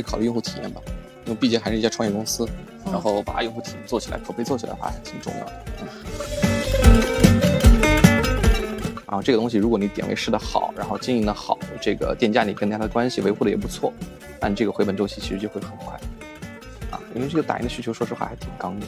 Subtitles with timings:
[0.00, 0.80] 是考虑用户体验吧，
[1.26, 2.48] 因为毕竟还是一家创业公司，
[2.86, 5.52] 然后把用户体验做起来，口碑做起来的话还挺重要的。
[9.06, 13.92] 然后这个东西，如果你点位试的好，然后经营的好，这个店家你跟他的关系维护的也不错，
[14.40, 15.92] 那你这个回本周期其实就会很快。
[16.90, 18.86] 啊，因为这个打印的需求，说实话还挺刚的。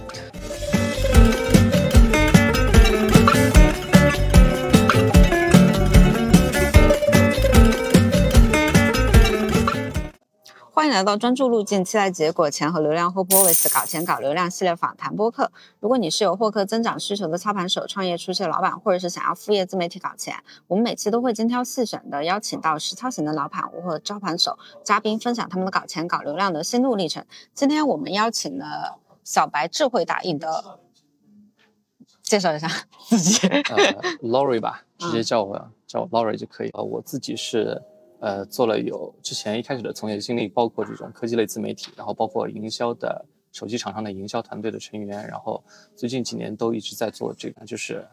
[10.82, 15.52] 欢迎来到专注路径，期待结果，钱和流量 Hope Always 搞钱搞流量系列访谈播客。
[15.78, 20.34] 如果你是有获客增长需求的操盘手、创业初期的老板，或者是想要副业自媒体搞钱，
[20.66, 27.24] 我们每期都会精挑细选的邀请到实操型的老板或者操盘手嘉宾，分享他们的搞钱搞流量的心路历程。
[27.54, 30.80] 今天我们邀请了小白智慧打印的，
[32.24, 32.68] 介绍一下
[33.08, 33.46] 自己。
[33.46, 36.82] 呃，Lori 吧，直接叫我、叫我 Lori 就可以了。
[36.82, 37.80] 我自己是。
[38.22, 45.60] 呃，做了有之前一开始的从业经历，包括这种科技类自媒体，然后包括营销的手机厂商的营销团队的成员，然后
[45.96, 48.06] 最近几年都一直在做这个，就是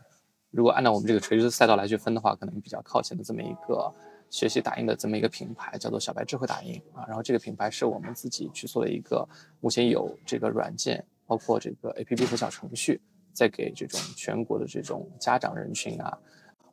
[0.49, 3.93] 如果按照我们这个垂直赛道来去分的话，可能比较靠前的这么一个
[4.31, 7.05] 学习打印的这么一个品牌，叫做小白智慧打印啊。
[7.07, 9.23] 然后这个品牌是我们自己去做的一个，
[9.59, 12.99] 目前有这个软件，包括这个 APP 和小程序，
[13.31, 16.17] 在给这种全国的这种家长人群啊。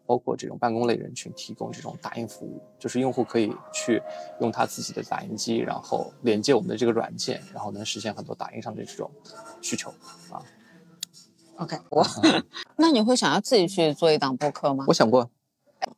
[0.06, 4.00] 包括这种办公类人群提供这种打印服务，就是用户可以去
[4.40, 9.10] 用他自己的打印机，然后连接我们的这个软件，然后能实现很多打印上的这种
[9.60, 9.90] 需求
[10.30, 10.40] 啊。
[11.56, 12.06] OK，我
[12.76, 14.84] 那你会想要自己去做一档播客吗？
[14.88, 15.30] 我想过。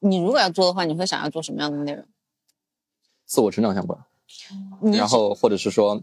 [0.00, 2.05] 你如果要做的话，你会想要做什么样的内容？
[3.27, 3.98] 自我成长相关，
[4.93, 6.03] 然后或者是说，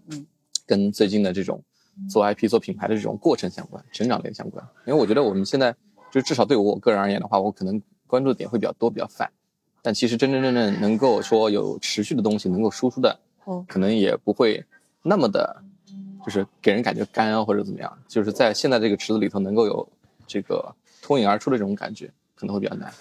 [0.65, 1.63] 跟最近的这种
[2.09, 4.67] 做 IP、做品牌的这种过程相关，成长类相关。
[4.85, 5.75] 因为我觉得我们现在
[6.11, 7.81] 就至少对我个人而言的话，我可能。
[8.07, 9.29] 关注的点会比较多，比较泛，
[9.81, 14.63] 但其实真真正正能够说有持续的东西能够输出的，哦，可能也不会
[15.01, 15.61] 那么的，
[16.25, 19.87] 就是给人感觉干啊或者怎么样，就是在现在这个池子里头能够有
[20.25, 22.93] 这个脱颖而出的这种感觉，可能会比较难。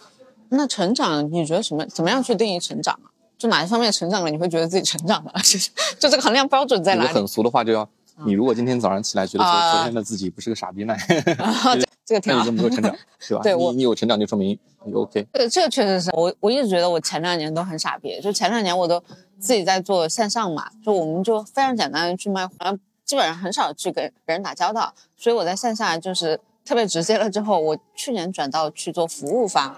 [0.50, 1.84] 那成长，你觉得什么？
[1.86, 3.10] 怎么样去定义成长啊？
[3.36, 5.32] 就哪一方面成长了，你会觉得自己成长了？
[5.42, 5.58] 就
[5.98, 7.08] 就这个衡量标准在哪里？
[7.08, 7.88] 很俗的话，就要
[8.24, 10.94] 你如果今天早上起来觉得昨昨天的自己不是个傻逼呢？
[12.06, 13.42] 这个挺好，这么多成长， 对吧？
[13.42, 15.26] 对你你有成长就说明你 OK。
[15.32, 19.02] 对，这个确实是我我一直觉得我前两年都很傻逼，就前两年我都
[19.38, 27.30] 自己在做线上嘛，就我们就非常简单的去卖，然后基本上很少去跟人打交道，所以我在线下就是特别直接了。
[27.30, 29.74] 之后我去年转到去做服务方。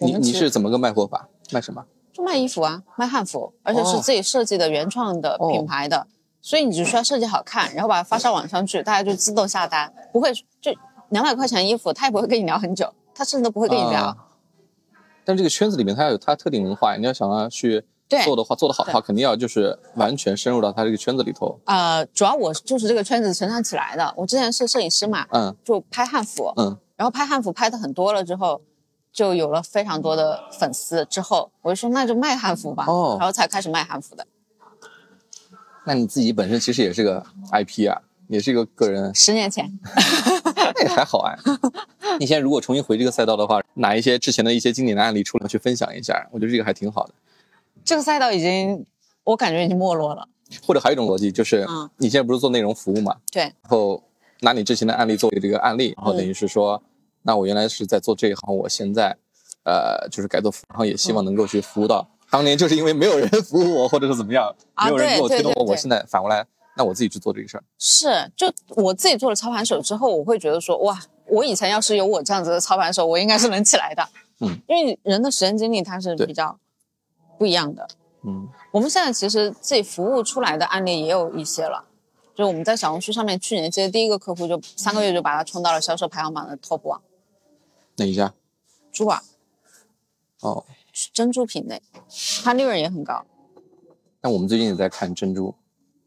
[0.00, 1.28] 你你是怎么个卖货法？
[1.52, 1.84] 卖什么？
[2.14, 6.06] 就卖衣服啊，卖汉服，而且是自己设计的原创的品牌的，
[6.46, 10.72] 所以你只需要设计好看，然后把它发上网上去，大家就自动下单，不会就。
[11.10, 14.16] 两百块钱衣服，他也不会跟你聊很久，他甚至都不会跟你聊。
[15.24, 17.84] 但这个圈子里面，它要有它特定文化，你要想要去
[18.24, 21.58] 做的话，做得好的话，肯定要就是完全深入到他这个圈子里头。
[21.64, 24.12] 呃，主要我就是这个圈子成长起来的。
[24.16, 28.60] 我之前是摄影师嘛，嗯，就拍汉服，嗯，然后拍汉服拍的很多了之后，
[29.12, 31.04] 就有了非常多的粉丝。
[31.04, 34.26] 之后我就说那就卖汉服吧，哦，然后才开始卖汉服的。
[35.86, 38.02] 那你自己本身其实也是个 IP 啊。
[38.28, 39.72] 也是一个个人，十年前，
[40.74, 41.38] 那也还好哎。
[42.18, 47.14] 你现在如果重新回这个赛道的话，拿一些之前的一些经典的案例出来去分享一下，我觉得这个还挺好的。
[47.84, 48.84] 这个赛道已经，
[49.22, 50.28] 我感觉已经没落了。
[50.66, 51.64] 或者还有一种逻辑就是，
[51.98, 53.14] 你现在不是做内容服务嘛？
[53.30, 53.42] 对。
[53.42, 54.02] 然后
[54.40, 56.82] 拿你之前的案例作为这个案例，然后等于是说，
[57.22, 59.16] 那我原来是在做这一行，我现在，
[59.62, 64.54] 呃，就是改做服务，然后也希望能够去服务到当年就是因为没有人 服务我，或者是怎么样，
[64.84, 66.46] 没有人给我推动我，我现在反过来。
[66.76, 74.06] 那我自己去做这个事儿，是就我自己做了操盘手之后，我会觉得说，哇，我以前要是有我这样子的操盘手，我应该是能起来的。
[74.40, 76.58] 嗯，因为人的时间精力它是比较
[77.38, 77.88] 不一样的。
[78.24, 81.86] 嗯，我们现在其实自己服务出来的案例也有一些了，
[82.34, 87.00] 就我们在小红书上面去年接第一个客户，就三个月就把他冲到了销售排行榜的 top one。
[87.96, 88.34] 哪一家？
[88.92, 89.22] 珠宝。
[90.42, 90.62] 哦。
[91.16, 91.80] 珍珠品类，
[92.44, 93.24] 它利润也很高。
[94.20, 95.54] 但我们最近也在看珍珠。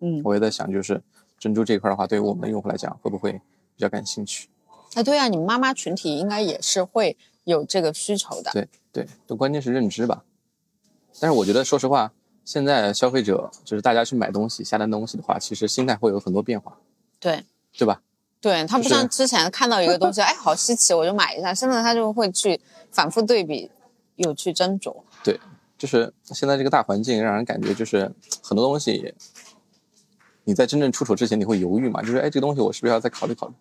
[0.02, 1.02] 嗯，我也在想，就是
[1.40, 3.40] 珍珠这一块的话，对于我们的用户来讲，会不会比
[3.80, 4.50] 较感兴趣？
[4.94, 8.52] 哎，对呀，你们妈妈群体应该也是会有这个需求的。
[8.52, 10.24] 对对，都关键是认知吧。
[11.20, 12.14] 但是我觉得，说实话，
[12.46, 16.78] 现在消费者就是大家去买东西、下单东西的话，其实心态会有很多变化。
[17.20, 17.44] 对，
[17.76, 18.04] 对吧？
[18.40, 21.52] 对他不像之前看到一个东西，哎，好稀奇，我就买一下。
[21.52, 22.62] 现在他就会去
[22.92, 23.70] 反复对比，
[24.20, 25.04] 有去斟酌。
[25.24, 25.40] 对，
[25.78, 28.12] 就是现在这个大环境让人感觉就是
[28.42, 29.14] 很多东西。
[30.46, 32.02] 你在真正出手之前，你会犹豫嘛？
[32.02, 33.54] 就是哎，这个东西我是不是要再考虑考虑？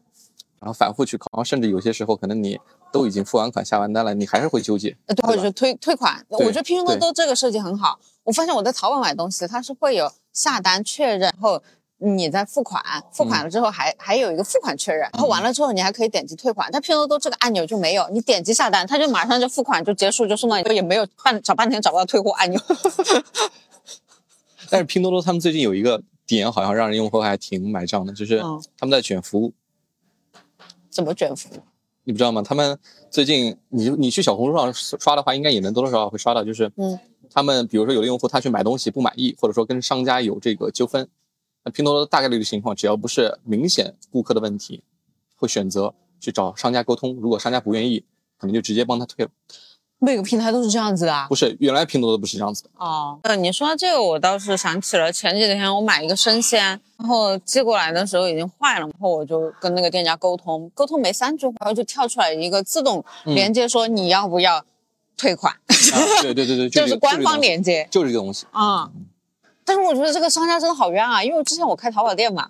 [0.58, 2.58] 然后反复去考，然后甚至有些时候可能你
[2.90, 4.96] 都已经付完款下完单了，你还是会纠结。
[5.06, 6.24] 呃，对，或者是退退款。
[6.28, 8.00] 我觉得拼多多这个设计很好。
[8.24, 11.62] 我发现我在淘宝买东西，它是会有下单确认，后
[11.98, 16.68] 你在付款，付款了之后还、还有一个付款确认，然后完了之后你还可以点击退款。
[16.72, 22.60] 但拼多多这个按钮就没有，你点击下单，它就马上就付款就结束就送到你，也没有半找半天找不到退货按钮。
[24.70, 29.52] 但是拼多多他们最近有一个点，好像让人用户还挺买账的，就是嗯他们在卷服务。
[30.90, 31.58] 怎么卷服务？
[32.04, 32.42] 你不知道吗？
[32.42, 32.78] 他们
[33.10, 36.98] 最近你你去小红书上刷的话，应该也能多多少少会刷到，就是嗯，
[37.32, 41.08] 他们比如说有的用户他去买东西不满意，或者说跟商家有这个纠纷，
[41.64, 44.82] 那拼多多大概率的情况，只要不是明显顾客的问题，
[45.36, 47.16] 会选择去找商家沟通。
[47.16, 48.04] 如果商家不愿意，
[48.38, 49.30] 可能就直接帮他退了。
[50.00, 51.34] 每个平台都是这样子的啊不。
[51.34, 52.70] 是，原来拼多多不是这样子的。
[52.76, 64.64] 哦，呃，你说这个，我倒是想起了前几天我买一个生鲜，然后寄过来的时候已经坏了，然后我就跟那个店家沟通，沟通没三句话，然后就跳出来一个自动连接说你要不要
[65.16, 68.46] 退款，啊、对对对对， 就是官方连连接就是这个东西。
[68.52, 68.88] 啊。
[69.68, 72.48] 但是我觉得这个商家真的好冤啊，因为之前我开淘宝店嘛，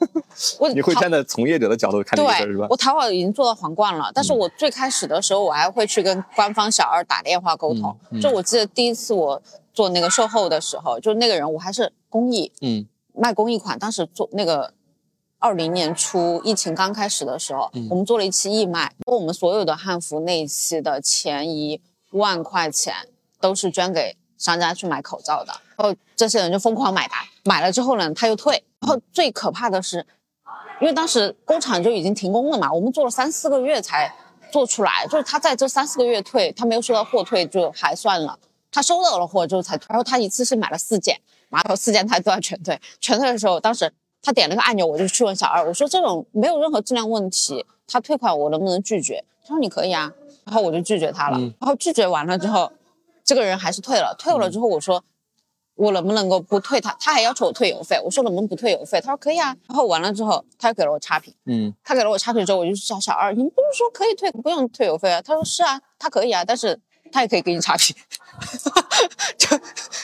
[0.60, 2.68] 我你会站在从业者的角度看这个事儿是吧对，？
[2.70, 7.96] 我淘宝已经做到皇冠了，但是我最开始的时候，我还会去跟官方小二打电话沟通。
[8.10, 9.40] 嗯嗯就我记得第一次我
[9.72, 14.72] 做那个售后的时候，就那个人我还是公益嗯卖公益款，当时做那个
[15.38, 21.80] 二零年初疫情刚开始的时候，嗯我们做了一期义卖，我们所有的汉服那一期的前一
[22.10, 22.94] 万块钱
[23.40, 30.04] 都是捐给商家去买口罩的，然后这些人就疯狂买单，买了之后呢，他又退，然后最可怕的是，
[30.80, 34.12] 因为当时工厂就已经停工了嘛，我们做了三四个月才
[34.50, 38.36] 做出来，就是他在这三四个月退，他没有收到货退就还算了，
[38.72, 49.24] 他收到了货之后才退，然后他一次性买了四件，然后四件他都要全退，全退的时候，当时他点了个按钮，我就去问小二，我说这种没有任何质量问题，他退款我能不能拒绝？
[49.42, 50.12] 他说你可以啊，
[50.44, 52.72] 然后我就拒绝他了，嗯然后拒绝完了之后，
[53.24, 55.04] 这个人还是退了，退了之后我说。
[55.78, 56.94] 我能不能够不退他？
[57.00, 59.00] 他还要求我退邮费，我说能不能不退邮费？
[59.00, 59.56] 他说可以啊。
[59.68, 65.22] 然后完了之后，他又给了我差评，嗯他给了我差评之后，我就去找小二，你们不是说可以退，不用退邮费啊？
[65.22, 66.78] 他说是啊，他可以啊，但是
[67.12, 67.94] 他也可以给你差评，
[69.38, 69.58] 就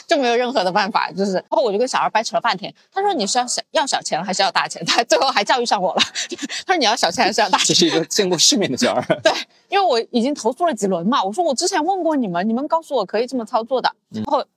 [0.07, 1.33] 就没有任何的办法，就是。
[1.33, 4.83] 然后我就跟小二掰扯了半天，他说你是要小要小钱还是要大钱？
[4.87, 6.01] 他最后还教育上我了，
[6.65, 7.67] 他说你要小钱还是要大钱？
[7.67, 9.03] 这是一个见过世面的小二。
[9.21, 9.31] 对，
[9.69, 14.47] 因为我已经投诉了几轮嘛，我说我之前问过你们，你们告诉我可以这么操作的，然后然后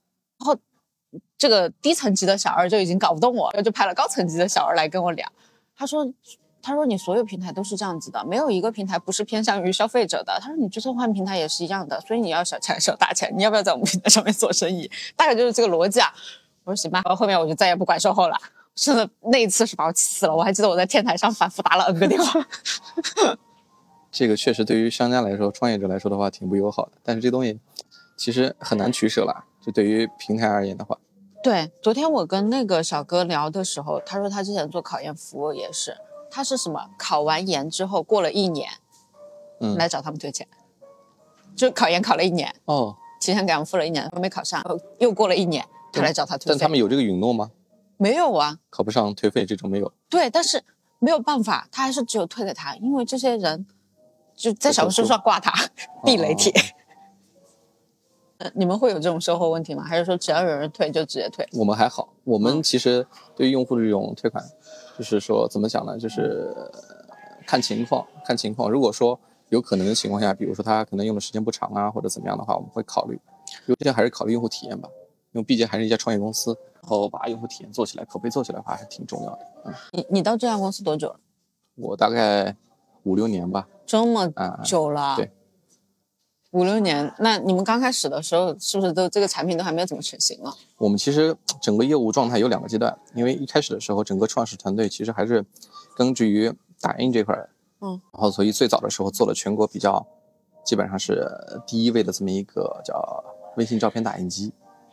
[1.37, 5.27] 这个低层级的小二就已经搞不动我，就派了高层级的小二来跟我聊，
[5.75, 6.11] 他说。
[6.61, 13.33] 他说：“你所有平台都是这样子的，没有一个平台不是偏向于消费者的。”他说：“你这次换平台也是一样的，所以你要小钱还是要大钱？
[13.37, 14.91] 你要不要在我们平台上面做生意？
[15.15, 16.13] 大概就是这个逻辑啊。”
[16.65, 18.37] 我说：“行吧。”然后后面我就再也不管售后了。
[18.75, 22.45] 真的那一次是把我气死了，我还记得我在天台上反复打了 N 个电话。
[24.11, 27.57] 这个确实对于商家来说、创业者来说的话挺不友好的，但是这东西
[28.17, 29.45] 其实很难取舍啦。
[29.61, 30.97] 就对于平台而言的话，
[31.43, 35.97] 对，昨天我跟那个小哥聊的时候，他说他之前做考研服务也是，
[36.31, 38.69] 他是什么考完研之后过了一年
[39.59, 40.47] 嗯，来找他们退钱，
[41.55, 44.63] 就考研考了一年，哦，提前给他们付了一年，没考上，
[44.99, 46.49] 又过了一年，他来找他退费。
[46.51, 47.51] 但他们有这个允诺吗？
[47.97, 48.59] 没有啊？
[48.69, 49.91] 考不上退费这种没有。
[50.07, 50.63] 对，但是
[50.99, 53.67] 没有办法，他还是只有退给他，因为这些人
[54.35, 55.51] 就在小红书上挂他
[56.05, 56.53] 避雷帖。
[58.39, 59.83] 呃你们会有这种售后问题吗？
[59.83, 61.45] 还是说只要有人退就直接退？
[61.53, 63.05] 我们还好，我嗯们其实
[63.35, 64.43] 对于用户的这种退款，
[64.97, 65.97] 就是说怎么讲呢？
[65.97, 66.71] 就是呃
[67.45, 68.71] 看情况，看情况。
[68.71, 69.19] 如果说
[69.49, 73.19] 有可能的情况下，比如说他可能用的时间不长啊，或者怎么样的话，我们会考虑。
[73.65, 74.87] 优先还是考虑用户体验吧，
[75.33, 79.39] 因为毕竟还是一家创业公司，然后把用户体验做起来，口碑做起来的话还是挺重要的。
[79.65, 81.19] 嗯，你你到这家公司多久了？
[81.75, 82.55] 我大概
[83.03, 85.15] 五六年吧，这么啊、久了？
[85.17, 85.29] 对，
[86.51, 87.13] 五六年。
[87.19, 90.53] 那你们刚开始的时候，是不是都这个产品都还没有怎么成型啊？
[90.77, 95.45] 我们其实整个业务状态有两个阶段，因为一开始的时候，整个创始团队其实还是
[95.95, 96.51] 根据于
[96.81, 97.35] 打印这块，
[97.81, 100.05] 嗯，然后所以最早的时候做了全国比较，
[100.63, 101.27] 基本上是
[101.67, 103.23] 第一位的这么一个叫
[103.57, 104.51] 微信照片打印机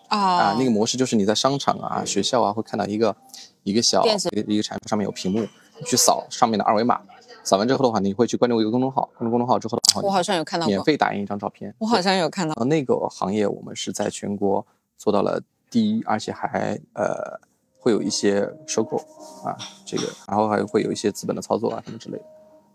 [0.09, 3.17] 啊啊，那个模式就是你在商场啊、学校啊会看到一个
[3.63, 7.01] 一个小一个一个产品上面有屏幕，你去扫上面的二维码，
[7.47, 14.67] 扫完之后的话，你会去关注一个公众号，关注公众号之后，的话我好像有看到，免费打印一张照片，我好像有看到那个行业我们是在全国
[14.99, 17.39] 做到了第一，而且还呃
[17.79, 18.97] 会有一些收购
[19.45, 22.25] 啊，这个，然后还会有一些资本的操作啊什么之类的。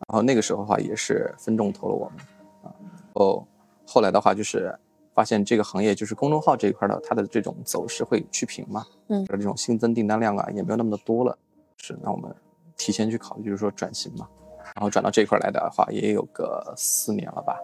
[0.07, 2.19] 然后那个时候的话也是分众投了我们
[2.63, 2.71] 啊，
[3.13, 3.45] 哦，
[3.85, 4.73] 后来的话就是
[5.13, 11.37] 发现这个行业就是公众号这一块的它的这种走势会趋平嘛，嗯这种新增订单量啊也没有那么的多了，
[11.75, 12.33] 是那我们
[12.77, 14.27] 提前去考虑就是说转型嘛，
[14.75, 17.57] 然后转到这一块来的话，也有个四年了吧，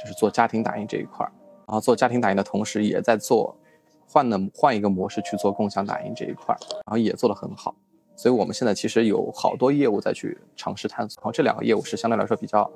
[0.00, 1.32] 就是做家庭打印这一块儿。
[1.66, 3.56] 然后做家庭打印的同时，也在做
[4.06, 7.74] 换的换一个模式去做共享打印这一块儿，然后也做得很好。
[8.14, 12.70] 所以我们现在其实有好多业务在去尝试探索，然后这两个业务是相对来说比较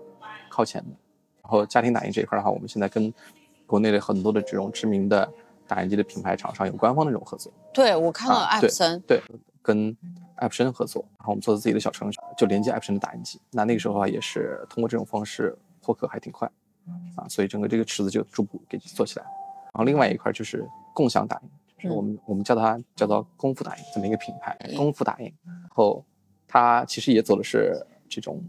[0.48, 0.88] 靠前的。
[1.42, 3.12] 然后家庭打印这一块的话，我们现在跟
[3.66, 5.28] 国内的很多的这种知名的
[5.68, 7.52] 打印机的品牌厂商有官方的这种合作。
[7.74, 9.20] 对我看到啊艾普森，对，
[9.62, 9.94] 跟
[10.36, 13.40] 艾普森合作，然后我们做自己的小程序，就连接艾普森的打印机。
[13.50, 16.50] 那那个时候的话，也是通过这种方式获客还挺快，
[17.16, 19.24] 啊，所以整个这个池子就逐步给做起来。
[19.24, 25.32] 然后另外一块就是共享打印，就是我们、我们叫它叫做功夫打印这么一个品牌，功夫打印。
[25.44, 26.04] 然后
[26.46, 27.74] 它其实也走的是
[28.08, 28.42] 这种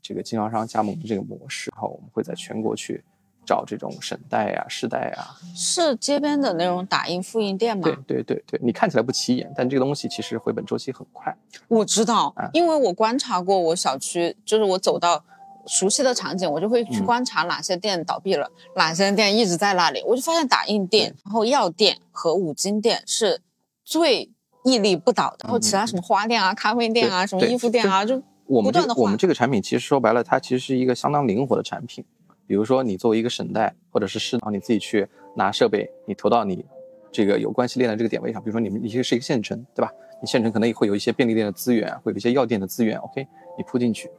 [0.00, 3.04] 这个经销商加盟的这个模式，然后我们会在全国去
[3.44, 7.82] 找这种省代啊、市代啊，是街边的那种打印复印店吗？
[7.82, 11.36] 对对对对，你看起来不起眼，但这个东西其实回本周期很快。
[11.68, 15.24] 我知道啊，因为我观察过我小区，就是我走到
[15.66, 20.02] 熟悉的场景，我就会去嗯观察哪些店倒闭了，哪些店一直在那里。
[20.06, 23.40] 我就发现打印店、然后药店和五金店是
[23.84, 24.30] 最
[24.64, 29.02] 屹立不倒的，然后其他什么花店啊、咖啡店啊、什么衣服店啊，就我们这不断的换。
[29.04, 32.04] 我们这个产品其实说白了，它其实是一个相当灵活的产品。
[32.52, 36.62] 比如说，你作为一个省代或者是市导，你自己去拿设备，你投到你
[37.10, 38.42] 这个有关系链的这个点位上。
[38.42, 39.90] 比如说，你们你是一个县城，对吧？
[40.20, 42.98] 你县城可能也会有一些便利店的资源，会有一些药店的资源。
[42.98, 44.10] OK，你铺进去，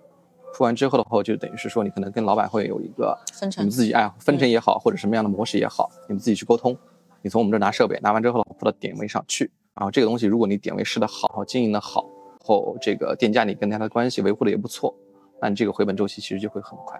[0.52, 6.75] 铺完之后的话，就等于是说，你可能跟老板会有一个分成你们自己哎分成也好，或者什么样的模式也好，你们自己去沟通。
[7.22, 12.10] 你从我们这儿拿设备，拿完之后铺到点位上去，然后这个东西如果你点位试的好，经营的好，
[12.44, 14.92] 后这个店家你跟他的关系维护的也不错，
[15.40, 17.00] 那你这个回本周期其实就会很快，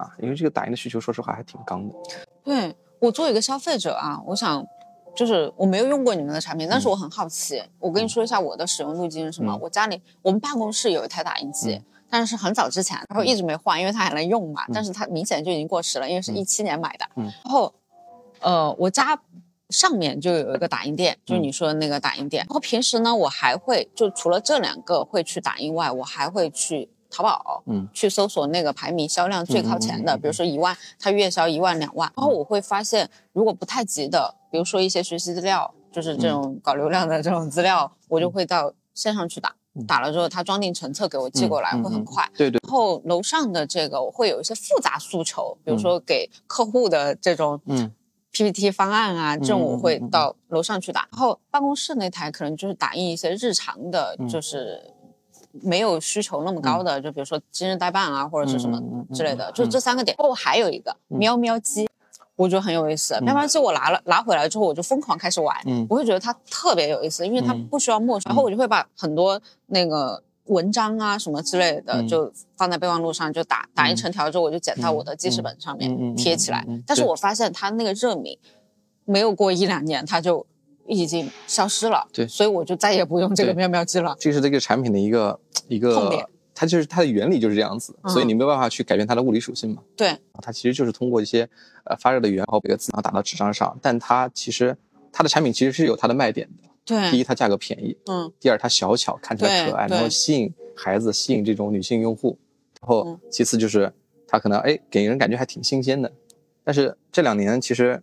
[0.00, 1.94] 啊，因为这个打印的需求说实话还挺刚的。
[2.42, 4.66] 对我作为一个消费者啊，我想
[5.14, 7.62] 就是我没有用过你们的产品，但是我很好奇。
[7.78, 9.52] 我跟你说一下我的使用路径是什么。
[9.52, 11.74] 嗯我家里我们办公室有一台打印机。
[11.74, 14.64] 嗯但是很早之前，然后一直没换，因为它还能用嘛。
[14.66, 17.06] 嗯但是它明显就已经过时了，因为是嗯一七年买的。
[17.14, 17.72] 嗯然后，
[18.40, 19.16] 呃，我家
[19.68, 22.44] 上面就有一个打印店，就是嗯你说的那个打印店。
[22.48, 27.88] 然后平时呢，我还会就除了这两个会去打印外，我还会去淘宝，嗯。
[27.92, 32.10] 去搜索那个排名销量最靠前的，比如说一万，它月销一万两万。
[32.16, 39.54] 然后我会发现，如果不太急的，比如说一些学习资料，就是这种搞流量的这种资料，我就会到线上去打。
[39.74, 39.84] 嗯。
[39.86, 42.28] 打了之后，他装订成册给我寄过来，嗯会很快。
[42.36, 47.92] 对对，然后楼上的这个我会有一些复杂诉求，比如说给客户的这种嗯。
[48.32, 51.08] PPT 方案啊，这种我会到楼上去打。
[51.10, 54.28] 然后办公室那台可能就是打印一些日常的，嗯。
[54.28, 54.80] 就是
[55.62, 58.80] 没有需求那么高的，就比如说今日代办啊，或者是什么
[59.12, 60.14] 之类的，嗯就这三个点。
[60.18, 61.88] 哦，还有一个喵喵机。
[62.36, 65.86] 我觉得很有意思，喵喵机我拿了拿回来之后，我就疯狂开始玩，嗯。
[65.90, 67.66] 我会觉得它特别有意思，因为它嗯。
[67.66, 72.08] 不需要默书，然后我就会把很多那个文章啊什么之类的，嗯。
[72.08, 76.66] 就放在备忘录上，就打打一成条之后，我就剪到嗯我的记事本上面、贴起来。
[76.86, 78.38] 但是我发现它那个热敏
[79.04, 80.46] 没有过一两年，它就
[80.90, 82.06] 已经消失了。
[82.12, 84.14] 对所以我就再也不用这个对喵喵机了。
[84.18, 89.82] 这是这个产品的一个一 个痛点个，它就是它的原理就是这样子，嗯所以你没有办法去改变它的物理属性嘛。
[89.96, 91.48] 对，它其实就是通过一些
[91.84, 94.76] 呃发热的源，然后把这个字然后打到纸张上，但它其实
[95.12, 96.68] 它的产品其实是有它的卖点的。
[96.84, 102.36] 对第，一，它价格便宜；嗯，第二，它小巧，看起来可爱，然后吸引孩子，吸引这种女性用户。
[102.80, 103.92] 然后嗯其次就是
[104.26, 106.10] 它可能哎给人感觉还挺新鲜的。
[106.64, 108.02] 但是这两年其实，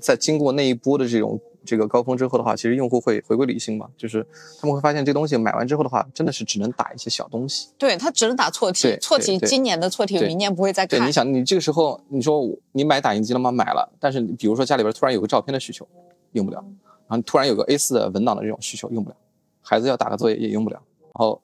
[0.00, 4.26] 在经过那一波的这种这个高峰之后的话，其实用户会回归理性嘛，就是
[4.60, 7.68] 他们会发现这东西买完之后的话，真的是只能打一些小东西。
[7.78, 11.12] 对，它只能打错题，错题今年的错题，明年不会再对，看你。
[11.12, 13.50] 想，你这个时候你说你买打印机了吗？
[13.50, 15.86] 买了，但是你比如说家里边突然有个照片的需求，
[16.32, 16.64] 用不了，
[17.08, 19.16] 然后突然有个 A4 的文档的这种需求，用不了，
[19.62, 20.80] 孩子要打个作业也用不了。
[21.02, 21.40] 然后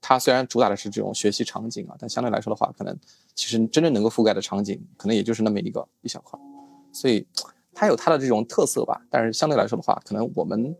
[0.00, 2.94] 它虽然主打的是这种学习场景啊，但相对来说的话，可能
[3.34, 6.42] 其实真正能够覆盖的场景，可能也就是那么一个一小块儿，
[6.92, 7.26] 所以
[7.74, 9.00] 它有它的这种特色吧。
[9.10, 10.76] 但是相对来说的话，可能我们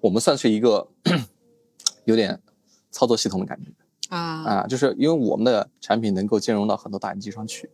[0.00, 0.86] 我们算是一个
[2.04, 2.40] 有点
[2.90, 3.70] 操作系统的感觉。
[4.08, 7.68] 啊，啊，就是因为我们的产品能够兼容到很多打印机上去，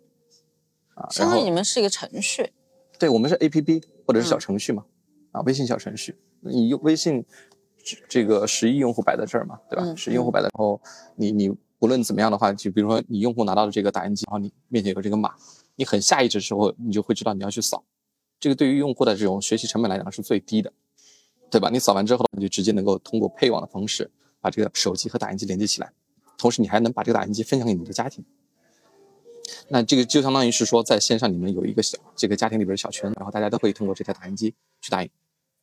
[0.94, 2.52] 啊，相当于你们是一个程序。
[2.98, 4.84] 对我们是 A P P 或者是小嗯程序嘛，
[5.32, 7.22] 啊，微信小程序，你用微信
[7.84, 9.82] 这这个十亿用户摆在这儿嘛，对吧？
[9.84, 10.80] 嗯十亿用户摆在，然后
[11.16, 15.34] 你你无论怎么样的话，就比如说你用户拿到了这个打印机，然后你面前有这个码，
[15.76, 17.84] 你很下意识的时候，你就会知道你要去扫，
[18.42, 20.72] 这个对于用户的这种学习成本来讲是最低的，
[21.48, 21.70] 对吧？
[21.70, 25.92] 你扫完之后，你就直接能够通过配网的方式把这个手机和打印机连接起来，
[26.36, 28.24] 同时你还能把这个打印机分享给你的家庭。
[29.68, 35.10] 那这个就相当于是说，在线上你们有一个小这个家庭里边的小圈，然后大家都可以通过这台打印机去打印，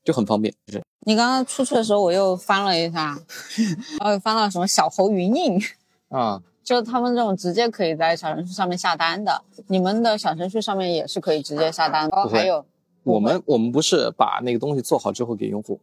[0.05, 0.55] 就很方便。
[0.65, 3.19] 就是你刚刚出去的时候，我又翻了一下，
[3.99, 5.59] 然后又翻到什么小猴云印，
[6.07, 12.15] 啊，就是他们这种直接可以在小程序上面下单的，你们的小程序上面也是可以直接下单的。
[12.21, 12.63] 不会还有
[13.01, 15.79] 我们我们不是把那个东西做好之后给用户，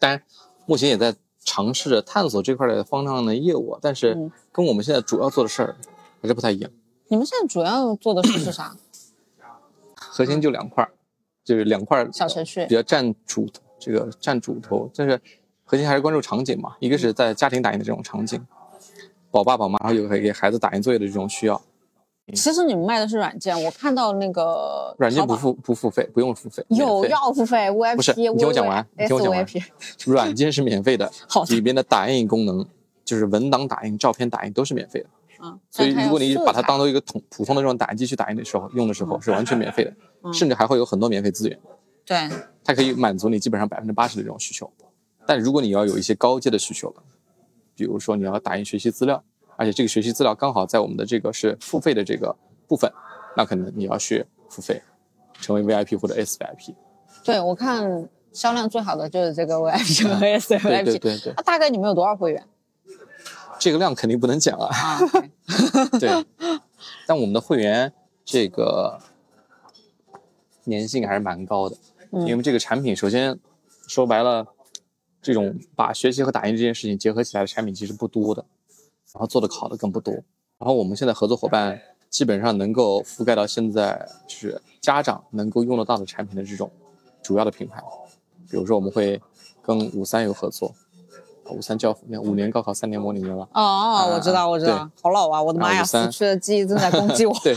[0.00, 0.20] 当然
[0.66, 5.76] 目前也在尝试着探索这块的方向的业务，但是嗯跟我们现在主要做的事儿
[6.20, 6.68] 还是不太一样。
[7.06, 8.74] 你们现在主要做的是是啥？
[9.94, 10.88] 核心就两块，
[11.44, 13.48] 就是两块小程序比较占主
[13.78, 15.20] 这个占主头，但是
[15.64, 18.44] 核心还是关注场景嘛，一个是在家庭打印的这种场景，
[19.30, 21.60] 宝爸宝妈有给孩子打印作业的这种需要，
[22.34, 29.46] 其实你们卖的是软件，我看到那个软件不付不付费，不用付费，有要付费，VIP 不是你听我讲完你听我讲完
[30.06, 32.64] 软件是免费的 好，里边的打印功能
[33.04, 35.06] 就是文档打印、照片打印都是免费的。
[35.42, 41.58] 嗯，所以如果你把它当做一个统普通的这种打印机去打印的时候，用的时候是完全免费的，嗯甚至还会有很多免费资源，
[42.04, 42.28] 对，
[42.62, 44.70] 它可以满足你基本上百分之八十的这种需求。
[45.26, 47.02] 但如果你要有一些高阶的需求了，
[47.80, 49.24] 比如说你要打印学习资料，
[49.56, 52.36] 而且这个学习资料刚好在我们的这个是付费的这个
[52.68, 52.92] 部分，
[53.34, 54.82] 那可能你要去付费，
[55.40, 56.74] 成为 VIP 或者 SVIP。
[57.24, 60.84] 对我看销量最好的就是这个 VIP 和 SVIP，。
[60.84, 62.44] 对对对，那大概你们有多少会员
[63.58, 64.68] 这个量肯定不能讲啊。
[64.70, 65.00] 啊？
[65.98, 66.26] 对 对，
[67.06, 67.90] 但我们的会员
[68.26, 68.98] 这个
[70.66, 71.76] 粘性还是蛮高的，
[72.12, 73.38] 嗯因为这个产品首先
[73.86, 74.46] 说白了，
[75.22, 78.44] 这种把学习和打印这件事情结合起来的产品其实不多的，
[79.12, 80.14] 然后做的好的更不多。
[80.58, 86.70] 然后我们现在合作伙伴基本上能够覆盖到现在就是家长能够用得到的产品的这种
[87.22, 87.82] 主要的品牌，
[88.50, 89.20] 比如说我们会
[89.62, 90.74] 跟五三有合作，
[91.50, 93.48] 五三教辅那五年高考三年模拟营了。
[93.52, 95.42] 哦，我知道，我知道，好老啊！
[95.42, 97.34] 我的妈呀，啊53死去的记忆正在攻击我。
[97.42, 97.54] 对，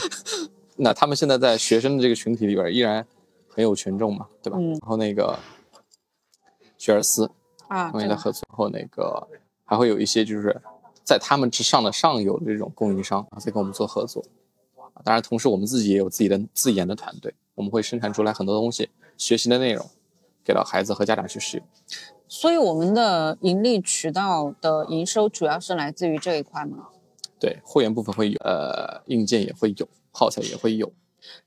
[0.78, 3.06] 那他们现在在学生的这个群体里边依然
[3.50, 4.58] 很有权重嘛，对吧？
[4.60, 5.38] 嗯然后那个
[6.78, 7.30] 学而思
[7.68, 9.28] 啊，他们也这个在合作，然后那个
[9.66, 10.62] 还会有一些就是
[11.04, 14.24] 在他们之上的上游的这种供应商啊，在跟我们做合作。
[15.04, 19.90] 当然，同时我们自己也有自己的自研的团队，我们会生产出来很多东西，学习的内容
[20.44, 21.66] 给到孩子和家长去使用。
[22.28, 26.90] 所以我们的盈利渠道的营收主要是来自于这一块吗？
[27.40, 30.92] 对，会员部分会有，呃，硬件也会有，耗材也会有，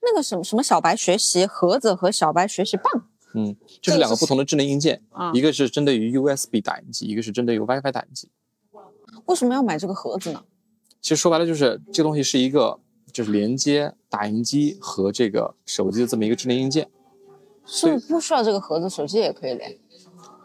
[0.03, 8.29] 那个什么什么小白学习盒子和小白学习棒嗯，就是两个不同的智能硬件，啊，一个是针对于 USB 打印机，一个是针对于 WiFi 打印机。
[9.27, 10.43] 为什么要买这个盒子呢？
[11.01, 12.79] 其实说白了就是这个东西是一个
[13.13, 16.89] 就是连接打印机和这个手机的这么一个智能硬件，
[17.65, 19.79] 是不是不需要这个盒子，手机也可以连？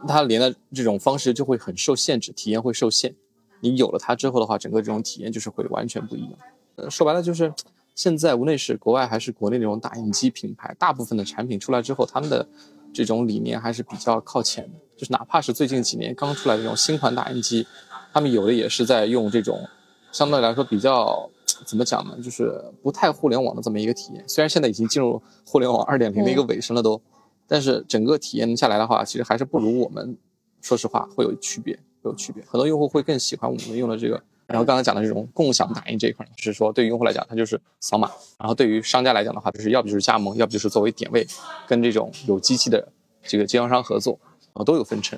[0.08, 3.15] 它连的这种方式就会很受限制，体验会受限。
[3.60, 6.34] 你有了它之后的话，整个这种体验就是会完全不一样。
[6.78, 7.54] 呃，说白了就是
[7.96, 12.48] 现在无论是国外还是国内那种打印机品牌，大部分的产品出来之后，他们的
[12.94, 14.80] 这种理念还是比较靠前的。
[14.96, 17.66] 就是哪怕是最近几年刚出来的这种新款打印机，
[18.14, 19.68] 他们有的也是在用这种
[20.12, 21.30] 相对来说比较
[21.66, 24.24] 怎么讲呢，就是不太互联网的这么一个体验。
[24.28, 27.02] 虽然现在已经进入互联网二点零的一个尾声了都，
[27.48, 30.18] 但是整个体验下来的话，其实还是不如我们。
[30.62, 31.74] 说实话，会有区别，
[32.04, 32.44] 会有区别。
[32.46, 34.22] 很多用户会更喜欢我们用的这个。
[34.52, 41.26] 然后刚才讲的这种共享打印这一块，就是说对于用户来讲，它就是扫码；然后对于商家来讲的话，就是要不就是加盟，要不就是作为点位，
[41.68, 42.88] 跟这种有机器的
[43.24, 44.20] 这个经销商合作，
[44.54, 45.18] 啊，都有分成。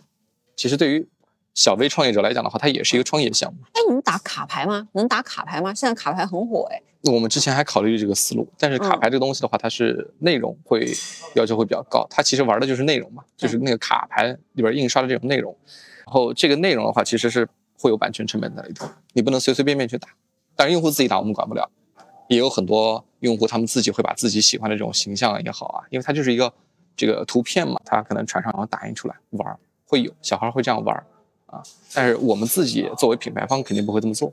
[0.55, 1.07] 其实对于
[1.53, 3.59] 小微创业者来讲的话，它也是一个创业项目。
[3.73, 4.87] 哎，你们打卡牌吗？
[4.93, 5.73] 能打卡牌吗？
[5.73, 6.81] 现在卡牌很火哎。
[7.11, 10.87] 我们之前还考虑这个思路，但是卡牌这个东西的话，它是内容会
[11.35, 15.53] 要求会比较高，它其实玩的就是内容嘛，就是那个卡牌里边印刷的这种内容。
[16.05, 17.45] 然后这个内容的话，其实是
[17.77, 20.09] 会有版权成本在里头，你不能随随便便去打。
[20.55, 21.69] 但是用户自己打我们管不了，
[22.27, 26.53] 也有很多用户他们自己会把自己喜欢的这种形象也好啊，因为它就是一个
[26.95, 29.57] 这个图片嘛，它可能传上然后打印出来玩儿，
[29.87, 31.05] 会有小孩会这样玩儿
[31.47, 31.63] 啊。
[31.93, 34.31] 但是我们自己作为品牌方肯定不会这么做。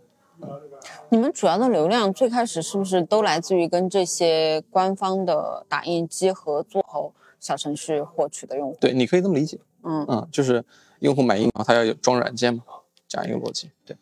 [1.11, 8.79] 你们主要的流量最开始是不是都来自于跟这些官方的打印机合作后小程序获取的用户？
[8.81, 9.59] 对，你可以这么理解。
[9.83, 10.65] 嗯，嗯，就是
[11.01, 12.63] 用户买印，然后他要有装软件嘛，
[13.11, 13.73] 这样一个逻辑。
[13.85, 13.97] 对，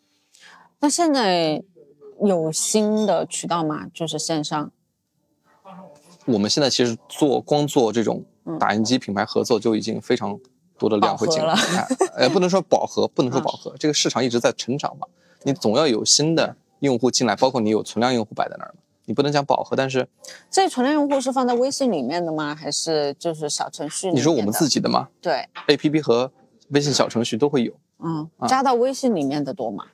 [0.79, 1.63] 那现在
[2.21, 3.87] 有新的渠道吗？
[3.91, 4.71] 就是线上？
[6.25, 8.23] 我们现在其实做光做这种
[8.59, 10.39] 打印机品牌合作就已经非常
[10.77, 11.55] 多的量会进来
[12.15, 15.07] 呃，不能说饱和， 不能说饱和，这个市场一直在成长嘛，
[15.41, 20.07] 你总要有新的用户进来，包括你有存量用户摆在那儿嘛，你不能讲饱和，但是
[20.51, 22.53] 这存量用户是放在微信里面的吗？
[22.53, 24.11] 还是就是小程序？
[24.11, 26.31] 你说我们自己的吗对，，APP 和
[26.69, 27.73] 微信小程序都会有。
[28.01, 29.85] 嗯，啊加到微信里面的多吗？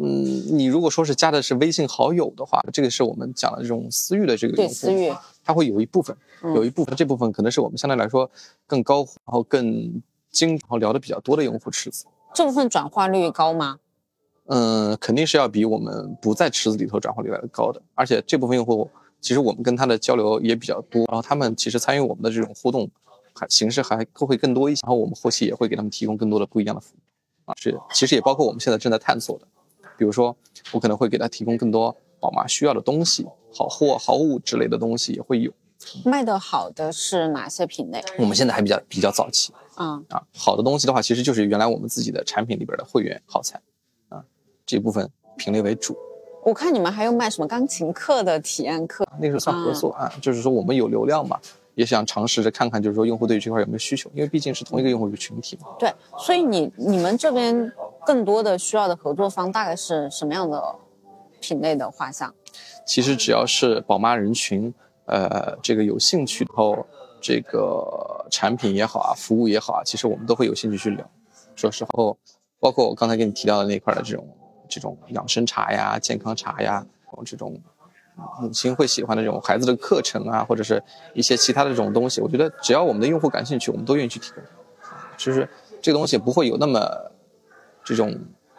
[0.00, 0.24] 嗯，
[0.56, 5.12] 你如果说是加的是微信好友的话，这个是我们讲的这种私域的这个对，用户，私域。
[5.44, 8.30] 它会有一部分，嗯有一部分，这部分可能是我们相对来说
[8.66, 12.06] 更高，然后更精，然后聊的比较多的用户池子。
[12.32, 13.78] 这部分转化率高吗？
[14.46, 22.88] 嗯，肯定是要比我们不在池子里头转化率来的高的，而且这部分用户其实我们跟他的交流也比较多，然后他们其实参与我们的这种互动
[23.42, 29.46] 还形式还会更多一些，然后我们后期也会给他们提供更多的不一样的服务啊，是其实也包括我们现在正在探索的，
[29.98, 30.36] 比如说
[30.70, 35.52] 我可能会给他提供更多宝妈需要的东西，好货好物之类的东西也会有。
[36.04, 38.00] 卖的好的是哪些品类？
[38.16, 43.60] 我们现在还比较比较早期，嗯啊，好的东西的话，其实就是原来我们自己的产品里边的会员耗材，
[44.08, 44.24] 啊，
[44.64, 45.96] 这部分品类为主。
[46.44, 51.40] 我看你们还有卖什么钢琴课的体验课，那个算合作啊，就是说我们有流量嘛，
[51.74, 55.68] 也想尝试着看看，就是说用户对于这块有没有需求，因为毕竟是同一个用户群体嘛。
[55.78, 57.72] 对，所以你你们这边
[58.06, 60.74] 更多的需要的合作方大概是什么样的
[61.40, 62.34] 品类的画像？
[62.84, 64.72] 其实只要是宝妈人群。
[65.04, 66.86] 呃，这个有兴趣后，
[67.20, 71.04] 这个产品也好啊，服务也好啊，其实我们都会有兴趣去聊。
[71.56, 72.14] 说实话，
[72.60, 74.26] 包括我刚才给你提到的那块的这种
[74.68, 76.86] 这种养生茶呀、健康茶呀，
[77.26, 77.60] 这种
[78.40, 80.82] 母亲会喜欢的这种孩子的课程啊，或者是
[81.14, 84.42] 一些其他的这种东西，我觉得只要我们的用户感兴趣，我们都愿意去提供。
[85.16, 85.48] 其实
[85.80, 86.80] 这个东西不会有那么
[87.84, 88.14] 这种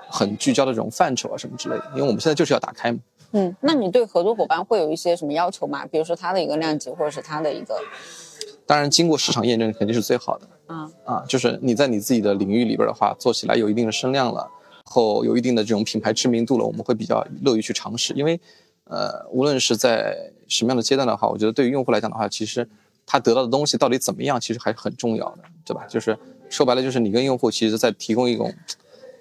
[0.09, 2.99] 很聚焦的这种范畴啊什么之类的，因为我们现在就是要打开嘛。
[3.31, 5.85] 嗯，那你对合作伙伴会有一些什么要求吗？
[5.87, 7.75] 比如说他的一个量级，或者是他的一个，
[8.67, 10.47] 当然经过市场验证肯定是最好的。
[10.67, 14.49] 啊啊，就是你在你自己的领域里边的话，做起来有一定的声量了，
[14.85, 18.13] 后有一定的这种品牌知名度了，我们会比较乐于去尝试。
[18.13, 18.39] 因为，
[18.93, 22.67] 呃，无论是在什么样的阶段的话，我觉得对于用户来讲的话，其实
[23.05, 25.85] 他得到的东西到底怎么样，其实还是很重要的，对吧？
[25.87, 26.17] 就是
[26.49, 28.53] 说白了，就是你跟用户其实在提供一种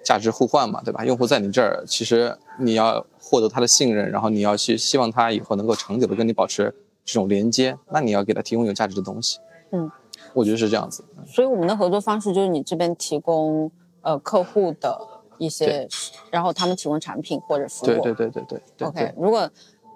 [0.05, 1.03] 价值互换嘛，对吧？
[1.03, 3.05] 用户在你这儿，其实你要。
[3.25, 6.71] 获得他的信任，然后你要去希望他以后能够长久的跟你保持
[7.03, 9.39] 这种连接，那你要给他提供有价值的东西。
[9.71, 9.89] 嗯，
[10.33, 11.03] 我觉得是这样子。
[11.25, 14.95] 所以我们的合作方式就是你这边提供呃客户的
[15.45, 15.87] 一些，
[16.31, 17.87] 然后他们提供产品或者服务。
[17.87, 18.87] 对对对对对。
[18.87, 19.49] OK，如果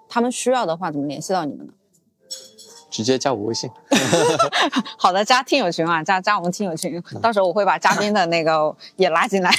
[0.09, 1.73] 他们需要的话，怎么联系到你们呢？
[2.89, 3.69] 直接加我微信。
[4.97, 9.51] 好的，加听友群啊，加加我们听友群， 到时候我会把嘉宾的那个也拉进来。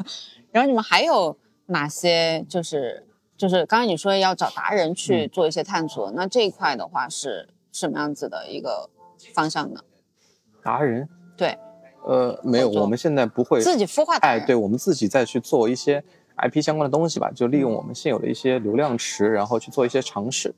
[0.52, 3.06] 然后你们还有哪些就是？
[3.34, 8.88] 就是刚才你说要找达人去做一些探索，那这一块的话是什么样子的一个
[9.34, 9.80] 方向呢？
[10.62, 11.08] 达人？
[11.36, 11.58] 对，
[12.04, 14.16] 呃，没有，我们现在不会自己孵化。
[14.16, 16.02] 哎，对，我们自己再去做一些
[16.36, 20.54] IP 相关的东西吧，就利用我们现有的一些流量池，然后去做一些尝试。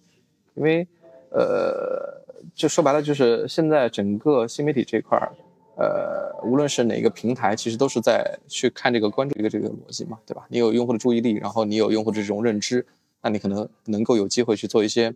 [0.55, 0.87] 因为，
[1.31, 2.23] 呃，
[2.55, 5.33] 就说白了，就是现在整个新媒体这块儿。
[5.77, 10.47] 呃，无论是哪个平台，其实都是在去看这个关注一个这个逻辑嘛，对吧？
[10.49, 12.87] 你有用户的注意力，然后你有用户的这种认知，
[13.23, 15.13] 那你可能能够有机会去做一些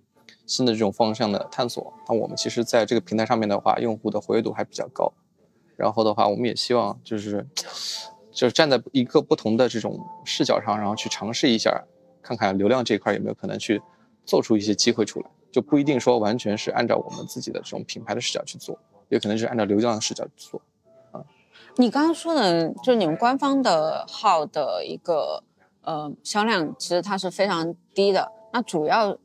[0.47, 1.93] 新的这种方向的探索。
[2.09, 5.13] 那我们其实在这个平台上面的话，用户的活跃度还比较高。
[5.79, 7.47] 然后的话，我们也希望就是
[8.33, 11.85] 就是站在一个不同的这种视角上，然后去尝试一下，
[12.21, 13.81] 看看流量这块有没有可能去
[14.27, 18.79] 做出一些机会出来，就不一定说完全是按照我们自己的这种品牌的视角去做。
[19.09, 20.61] 也可能是按照流量的视角去做，
[21.13, 21.25] 啊，
[21.77, 25.43] 你刚刚说的，就是你们官方的号的一个
[25.81, 28.31] 呃销量，其实它是非常低的。
[28.53, 29.17] 那主要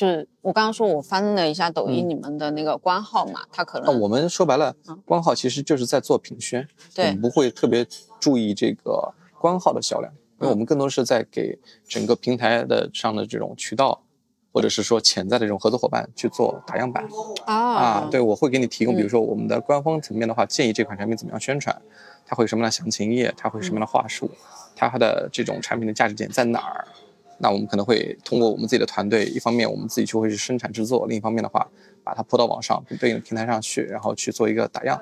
[0.00, 7.86] 就是我刚刚说我翻了一下抖音，你们的那个官号嘛，它可能我们说白了，官号其实就是在做品宣，对，我们不会特别
[8.18, 10.10] 注意这个官号的销量，
[10.40, 14.00] 因为我们更多是在给整个平台的上的这种渠道。
[14.52, 17.06] 或者是说潜在的这种合作伙伴去做打样板
[17.46, 21.80] 啊，对我会给你提供，比如说我们的官方层面的话，建议这款产品怎么样宣传，
[22.26, 24.28] 它会什么样的详情页，它会什么样的话术，
[24.74, 26.84] 它的这种产品的价值点在哪儿？
[27.40, 31.66] 那我们可能会通过我们自己的团队，一方面我们自己就会去生产制作，另一方面的话，
[32.04, 35.00] 把它铺到网上对应的平台上去，然后去做一个打样。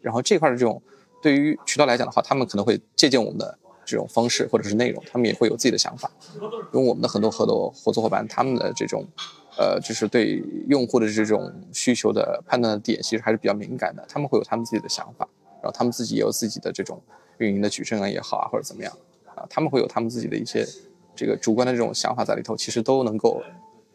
[0.00, 0.82] 然后这块的这种
[1.22, 3.58] 对于渠道来讲的话，他们可能会借鉴我们的。
[3.86, 6.10] 这种方式或者是内容，他们也会有自己的想法。
[6.72, 9.04] 因为我们的很多合作合作伙伴，他们的这种，
[9.58, 14.02] 呃，就是对用户的这种需求的判断的点，其实还是比较敏感的。
[14.08, 15.28] 他们会有他们自己的想法，
[15.60, 16.98] 然后他们自己也有自己的这种
[17.36, 18.90] 运营的矩阵啊也好啊，或者怎么样
[19.34, 20.66] 啊，他们会有他们自己的一些
[21.14, 23.42] 这个主观的这种想法在里头，其实都能够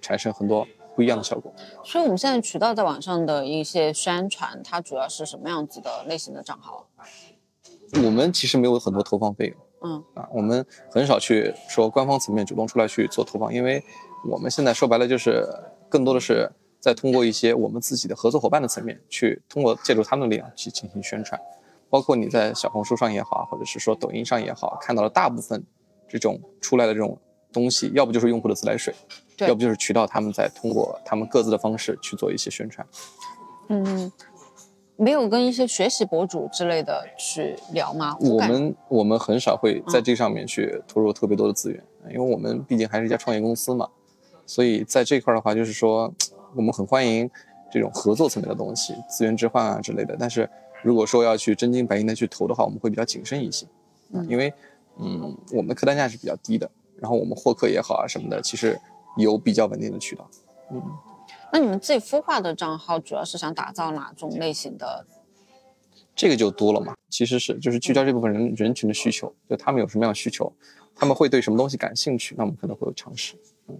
[0.01, 1.53] 产生很多不一样的效果。
[1.83, 6.87] 所以，我们现在渠道在网上的一些宣传，它主要是什么样子的类型的账号？
[8.03, 9.57] 我们其实没有很多投放费用。
[9.81, 13.81] 嗯啊，我们很少去说官方层面主动出来去做投放，因为
[14.29, 15.47] 我们现在说白了就是
[15.87, 16.51] 更多的是
[16.81, 21.39] 在通过一些我们自己的合作伙伴的层面去通过借助他们的力量去进行宣传，
[21.89, 25.63] 包括你在小红书上也好，或者是说抖音上也好，看到了大部分
[26.09, 27.17] 这种出来的这种
[27.53, 28.93] 东西，要不就是用户的自来水，
[29.37, 32.85] 要不就是渠道他们在通过他们各自的方式去做一些宣传。
[33.69, 34.11] 嗯，
[34.95, 38.17] 没有跟一些学习博主之类的去聊吗？
[38.19, 43.87] 我们我们很少会在这上面去投入特别多的资源，因为我们毕竟还是一家创业公司嘛，
[44.45, 46.11] 所以在这块儿的话，就是说
[46.55, 47.29] 我们很欢迎
[47.71, 50.17] 这种合作层面的东西，资源置换啊之类的。
[50.19, 50.49] 但是
[50.81, 53.67] 如果说要去真金白银的去投的话，我们会比较谨慎一些，
[54.13, 54.51] 嗯因为
[54.99, 58.79] 嗯，我们的客单价是比较低的，然后我们获客也好啊什么的，其实
[59.17, 60.29] 有比较稳定的渠道。
[60.71, 60.81] 嗯
[61.51, 65.03] 那你们自己孵化的账号主要是想打造哪种类型的？
[66.15, 70.51] 这个就多了嘛，其实是就是聚焦这部分人人群的需求，就他们有什么样的需求，
[70.93, 73.35] 他们会对什么东西感兴趣，那我们可能会有尝试。
[73.67, 73.79] 嗯，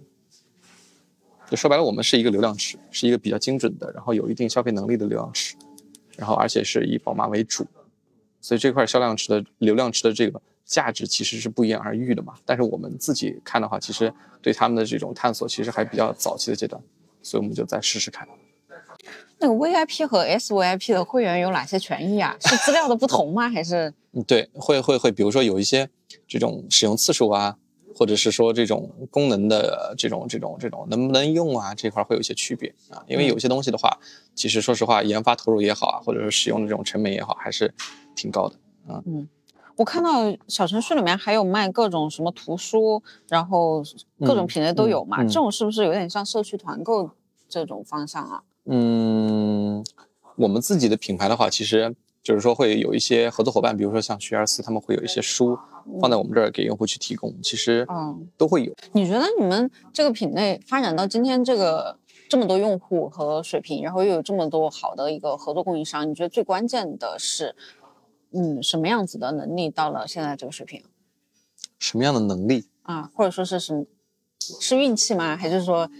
[1.48, 5.54] 就说白了，我们是一个流量池，是一个比较精准的，然后有一定消费能力的流量池，
[6.16, 7.64] 然后而且是以宝妈为主，
[8.40, 12.34] 所以这块销量池的流量池的这个价值其实是不言而喻的嘛。
[12.44, 16.82] 但是我们自己看的话，其实对他们的这种探索其实还比较早期的阶段，
[17.22, 18.26] 所以我们就再试试看。
[19.38, 22.36] 那个 VIP 和 SVIP 的会员有哪些权益啊？
[22.44, 23.48] 是资料的不同吗？
[23.48, 25.88] 还是嗯，对，会会会，比如说有一些
[26.28, 27.56] 这种使用次数啊，
[27.94, 33.02] 或者是说这种功能的这种这种这种能不能用啊，这块会有一些区别啊。
[33.08, 33.98] 因为有些东西的话，
[34.34, 37.72] 其实说实话，研发投入也好啊，或者是使用的这种成本也好，还是
[38.14, 39.02] 挺高的啊。
[39.80, 40.10] 我看到
[40.46, 43.82] 小程序里面还有卖各种什么图书，然后
[44.18, 45.22] 各种嗯品类都有嘛？
[45.22, 47.08] 嗯嗯这种是不是有点像社区团购
[47.48, 48.42] 这种方向啊？
[48.66, 49.82] 嗯，
[50.36, 55.58] 我们自己的品牌的话，其实就是说会有一些合作伙伴，比如说像学而思，他们会有一些书
[55.98, 58.74] 放在我们这儿给用户去提供，其实嗯，都会有。
[58.92, 61.96] 你觉得你们这个品类发展到今天这个
[62.28, 67.56] 这么多用户和水平，然后又有这么多好的一个合作供应商，你觉得最关键的是，
[68.32, 70.82] 嗯，什么样子的能力到了现在这个水平
[71.78, 72.66] 什么样的能力？
[72.82, 73.10] 啊？
[73.14, 73.84] 或者说是什么？
[74.60, 75.36] 是运气吗？
[75.36, 75.90] 还是说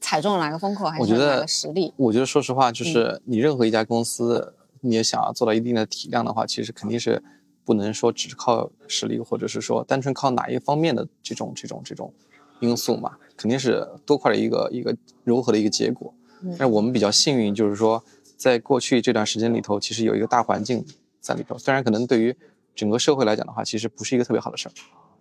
[0.00, 0.86] 踩中了哪个风口？
[0.86, 1.92] 还是我觉得哪个实力？
[1.96, 7.22] 我觉得说实话，就是你任何一家公司，你也想要做到一定的体量的话，其实肯定是
[7.64, 12.12] 不能说只靠实力，或者是说单纯靠哪一方面的这种这种这种
[12.60, 16.12] 因素嘛，肯定是多块的一个一个柔和的一个结果。
[16.42, 18.02] 嗯但是我们比较幸运，就是说
[18.36, 20.84] 在过去这段时间里头，其实有一个大环境
[21.20, 22.34] 在里头，虽然可能对于
[22.74, 24.72] 整个社会来讲的话，其实不是一个特别好的事儿，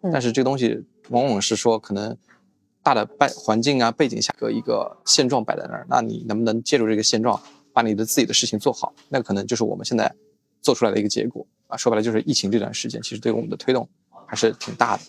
[0.01, 2.15] 嗯但是这个东西往往是说可能
[2.81, 7.39] 大的背环境啊背景下个一个现状摆在那儿，那你能不能借助这个现状，
[7.73, 10.13] 把你的自己的事情做好，那可能就是我们现在
[10.61, 11.75] 做出来的一个结果啊。
[11.75, 13.87] 说白了就是疫情这段时间，其实对我们的推动
[14.25, 15.03] 还是挺大的。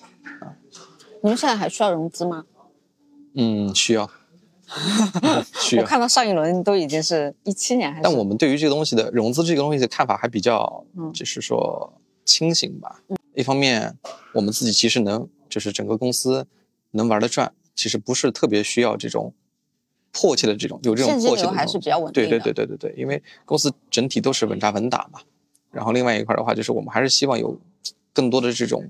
[1.23, 2.45] 你们现在还需要融资吗？
[3.35, 4.11] 嗯，需要。
[5.79, 8.03] 我看到上一轮都已经是一七年还是？
[8.03, 11.93] 但我们对于这个东西的融资这个东西的看法还比较嗯，就是说
[12.25, 13.03] 清醒吧。
[13.35, 13.97] 一方面，
[14.33, 16.47] 我们自己其实能，就是整个公司
[16.93, 19.33] 能玩得转，其实不是特别需要这种
[20.13, 22.39] 迫切的这种有这种迫切的还是比较稳定对。
[22.39, 25.21] 对对对对对，因为公司整体都是稳扎稳打嘛。
[25.71, 27.57] 然后另外一块的话，就是我们还是希望有
[28.13, 28.85] 更多的这种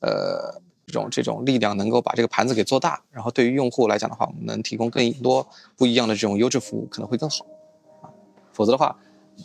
[0.00, 0.60] 呃
[0.92, 3.02] 这种这种力量，能够把这个盘子给做大。
[3.10, 7.46] 然后对于用户来讲的话，我们能提供更多不一样的这种优质服务，可能会更好
[8.02, 8.10] 啊。
[8.52, 8.94] 否则的话，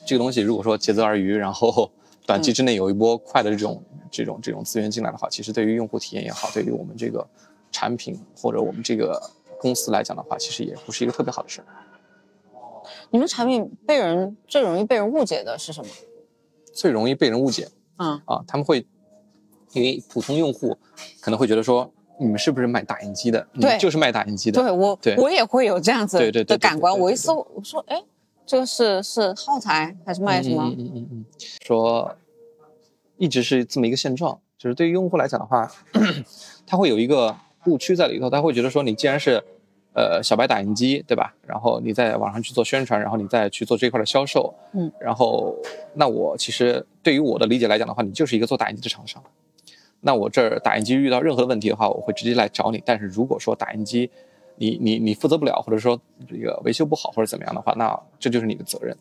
[0.05, 1.89] 这个东西如果说竭泽而渔，然后
[2.27, 3.81] 短期之内有一波快的这种、
[4.11, 7.25] 这种这种资源进来的话，其实对于用户体验也好，对于我们这个
[7.71, 9.21] 产品或者我们这个
[9.57, 11.65] 公司来讲的话，其实也不是一个特别好的事儿。
[13.09, 15.89] 你们产品被人最容易被人误解的是什么？
[16.73, 18.85] 最容易被人误解嗯啊，他们会
[19.77, 20.77] 因为普通用户
[21.21, 23.47] 可能会觉得说，你们是不是卖打印机的？
[23.53, 24.61] 你们对就是卖打印机的。
[24.61, 26.97] 对我对我也会有这样子的感官。
[26.97, 28.03] 我一搜，我说，哎，
[28.45, 30.63] 这个是是耗材还是卖什么？
[30.63, 31.25] 嗯嗯嗯嗯，
[31.65, 32.15] 说
[33.17, 35.71] 一直是这么一个现状，就是对于用户来讲的话，
[36.65, 37.35] 他会有一个
[37.65, 39.43] 误区在里头，他会觉得说你既然是
[39.93, 41.33] 呃小白打印机，对吧？
[41.45, 45.55] 然后你在网上去做宣传，然后你再去做这块的销售，嗯，然后
[45.93, 49.21] 那我其实对于我的理解来讲的话，你就是一个做打印机的厂商。
[50.01, 52.81] 那我这儿打印机遇到任何的问题的话，我会直接来找你。
[52.85, 54.09] 但是如果说打印机
[54.55, 58.95] 你你你负责不了，或者说这个维修不好或者怎么样的话，那这就是你的责任。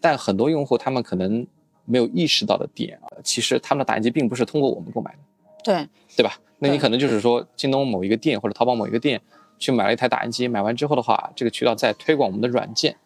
[0.00, 1.46] 但很多用户他们可能
[1.84, 5.18] 没有意识到的点啊，其实他们的打印机并不是通过我们购买的，
[5.64, 6.38] 对，对吧？
[6.58, 9.20] 那你可能就是说京东某一个店或者淘宝某一个店
[9.58, 12.96] 去买了一台打印机，买完之后的话，这个渠道在推广我们的软件，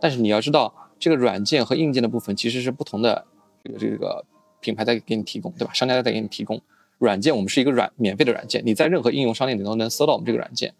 [0.00, 3.24] 但是你要知道，这个软件和硬件的部分其实是不同的，
[3.62, 4.24] 这个这个
[4.60, 5.72] 品牌在给你提供，对吧？
[5.72, 6.60] 商家在给你提供
[6.98, 10.72] 软件，我们是一个软免费的软件，你在任何应用商店里都能搜到我们这个软件。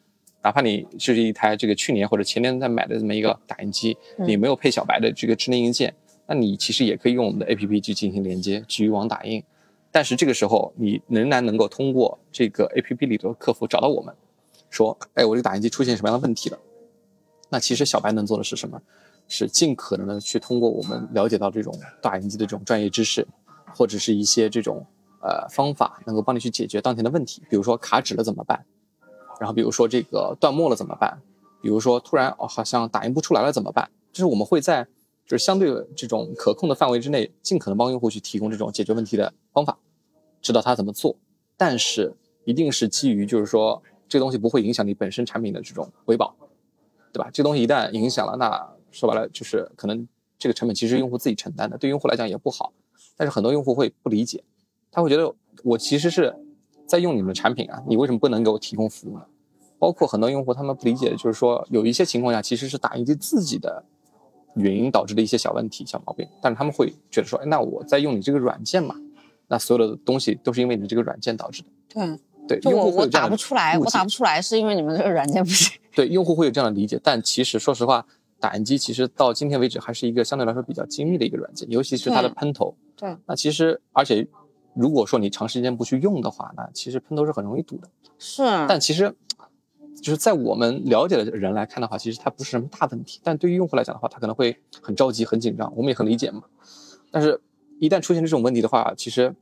[0.42, 5.94] 哪怕你就是一台这个去年或者前年在买的这么一个打印机，嗯你没有配小白的这个智能硬件，
[6.26, 9.42] 那你其实也可以用我们的 APP 去进行连接，基于网打印。
[9.90, 14.14] 但是这个时候，你仍然能够通过这个 APP 里头的客服找到我们，
[14.68, 16.58] 说，哎，我这个打印机出现什么样的问题了？
[17.48, 18.80] 那其实小白能做的是什么？
[19.28, 23.26] 是尽可能的去通过我们了解到这种打印机的这种专业知识，
[23.74, 24.84] 或者是一些这种
[25.24, 27.42] 呃方法，能够帮你去解决当前的问题。
[27.48, 28.64] 比如说卡纸了怎么办？
[29.40, 31.20] 然后比如说这个断墨了怎么办？
[31.62, 33.90] 比如说突然哦好像打印不出来了怎么办？
[34.12, 34.84] 就是我们会在
[35.26, 39.78] 就是相对这种可控的范围之内，尽可能帮用户去提供这种解决问题的方法，
[40.42, 41.16] 知道他怎么做。
[41.56, 46.36] 但是一定是基于就是说这个东西不会影响你本身产品的这种维保，
[47.12, 47.30] 对吧？
[47.32, 50.06] 这东西一旦影响了，那说白了就是可能
[50.38, 52.72] 这个成本其实用户自己承担的，对用户来讲也不好。
[53.16, 54.44] 但是很多用户会不理解，
[54.94, 56.32] 他会觉得我其实是
[56.86, 59.24] 在用你们的产品啊，你为什么不能给我提供服务呢？
[59.76, 63.84] 包括很多用户他们不理解，就是说有一些情况下其实是打印机自己的
[64.54, 68.94] 原因导致的一些小问题、小毛病，但是他们会觉得说，哎，那我在用你这个软件嘛，
[69.48, 71.68] 那所有的东西都是因为你这个软件导致的。
[71.88, 75.76] 对，对，就我我用户会打不出来，我打不出来是因为你们这个软件不行。
[75.92, 78.06] 对，用户会有这样的理解，但其实说实话，
[78.38, 82.74] 打印机其实到今天为止还是一个相对来说比较精密的一个软件，尤其是它的喷头。
[82.96, 84.26] 对，那其实而且
[84.74, 87.88] 如果说你长时间不去用的话，那其实喷头是很容易堵的。
[88.18, 89.14] 是，但其实
[90.02, 96.42] 就是在我们了解的人来看的话，其实它不是什么大问题，但对于用户来讲的话，他可能会很着急、很紧张，我们也很理解嘛。
[97.10, 97.40] 但是，
[97.80, 99.34] 一旦出现这种问题的话，其实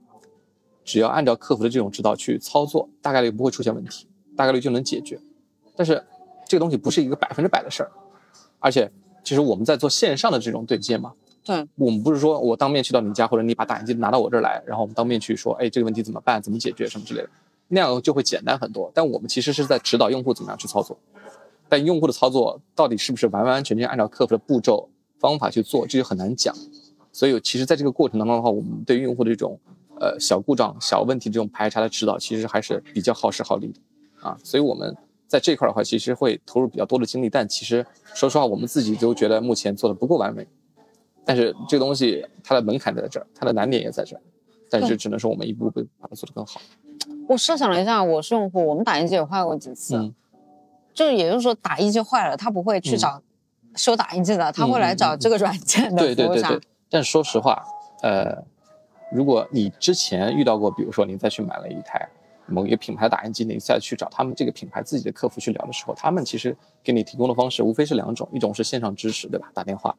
[0.85, 5.21] 只要按照客服的这种指导去操作，大概率不会出现问题，大概率就能解决。
[5.75, 6.05] 但是
[6.47, 7.91] 这个东西不是一个百分之百的事儿，
[8.59, 8.93] 而且
[9.25, 11.15] 其实我们在做线上的这种对接嘛，
[11.45, 17.29] 对，我们不是说我当面去到你家，或者你把打印机拿到我这儿来，然后我们当面去说，哎，这个问题怎么办，怎么解决什么之类的，
[17.67, 18.91] 那样就会简单很多。
[18.95, 20.97] 但我们其实是在指导用户怎么样去操作，
[21.69, 26.55] 但用户的操作到底是不是完完全全按照客服的步骤方法去做，这就很难讲。
[27.13, 29.59] 所以其实在这个过程当中的话，我们对用户的这种
[29.99, 34.39] 呃小故障、小问题这种排查的指导，其实还是比较耗时耗力的啊。
[34.45, 40.47] 所以我们在这块的话，其实会投入比较多的精力，但其实说实话，我们自己都觉得目前做的不够完美。
[41.25, 44.21] 但是这个东西它的门槛在这儿，它的难点也在这儿，
[44.71, 46.61] 但是只能说我们一步步把它做得更好。
[47.29, 50.15] 我设想了一下，我是用户，我们打印机也坏过几次，嗯
[50.93, 53.23] 就是也就是说打印机坏了，他不会去嗯找
[53.75, 56.69] 修打印机的，他会来找这个软件的对对服务商对对。。
[56.91, 57.65] 但说实话，
[58.03, 58.45] 呃，
[59.11, 62.07] 如果你之前遇到过，比如说你再去买了一台
[62.47, 69.51] 某一个品牌打印机，你再去找他们这个品牌自己的客服去聊的时候，他们其实给你提供的方式无非是两种，一种是线上支持，对吧？
[69.55, 69.97] 打电话，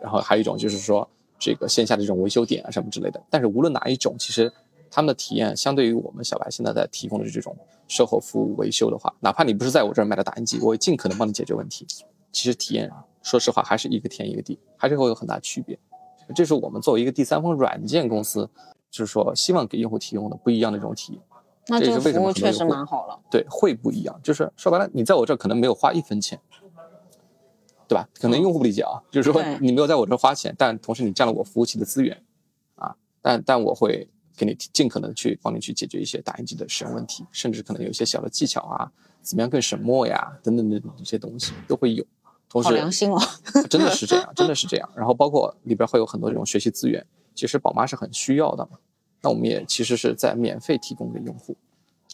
[0.00, 3.22] 然后还有一种就是说这个线下的这种维修点啊什么之类的。
[3.30, 4.52] 但是无论哪一种，其实
[4.90, 7.56] 他们的体验相对于我们小白现在在提供的这种
[7.88, 11.86] 售后服务维修的话，哪怕你不是在我这儿买的打印机，我也尽可能帮你解决问题。
[12.32, 12.90] 其实体验，
[13.22, 15.78] 说实话还是一个天一个地，还是会有很大区别。
[16.34, 18.48] 这是我们作为一个第三方软件公司，
[18.90, 21.22] 就是说希望给用户提供的不一样的这种体验。
[21.68, 23.18] 那这个为什服务确实蛮好了。
[23.30, 24.20] 对，会不一样。
[24.22, 26.38] 就是说白了，你在我这儿可能没有花一分钱，
[27.88, 28.08] 对吧？
[28.14, 32.22] 可能用户不理解啊，就是说你没有在我这儿花钱，但同时你占了我服务器的资源，
[32.74, 38.90] 啊，但但我会给你尽可能去帮你去解决一些打印机的使用问题，甚至可能有一些小的技巧啊，
[39.22, 42.04] 怎么样更省墨呀，等等等等这些东西都会有。
[42.48, 43.20] 同时，好良心哦！
[43.68, 44.88] 真的是这样，真的是这样。
[44.94, 48.78] 然后包括里边会有很多这种学习资源，其实宝妈是很需要的嘛。
[49.20, 51.56] 那我们也其实是在免费提供给用户。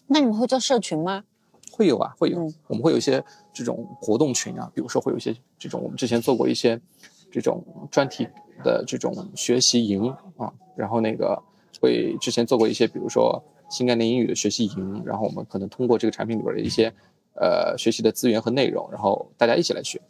[0.07, 1.25] 那你们会做社群吗？
[1.73, 6.79] 会有啊，会有，嗯我们会有一些这种活动群啊，比如说会有一些这种，我们之前做过一些
[7.31, 8.29] 这种专题
[8.63, 11.43] 的这种学习营啊，然后那个
[11.81, 16.93] 会之前做过一些，比如说新概念英语的学习营，然后我们可能通过这个产品里边的一些
[17.35, 20.01] 呃学习的资源和内容，然后大家一起来学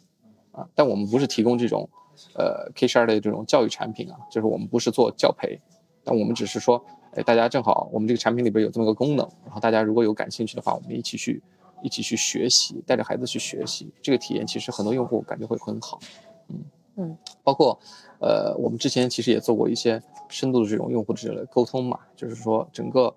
[0.51, 1.89] 啊，但我们不是提供这种
[2.35, 5.59] 呃 K 十二的这种教育产品啊，就是我们不是做教培，
[6.03, 6.83] 但我们只是说，
[7.15, 11.41] 哎，大家正好我们这个产品里边有这么个功能，然后大家如果有感兴趣的话，我们一起去
[11.83, 15.99] 一起去学习，带着孩子去学习，这个体验其实很多用户感觉会很好，
[16.47, 16.63] 嗯
[16.95, 17.79] 嗯，包括
[18.19, 23.13] 呃我们之前其实也做过一些深度的这种用户的这个沟通嘛，就是说整个